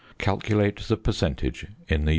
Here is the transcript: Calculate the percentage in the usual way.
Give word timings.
Calculate 0.17 0.77
the 0.87 0.97
percentage 0.97 1.63
in 1.63 1.69
the 1.69 1.87
usual 1.93 2.05
way. 2.05 2.09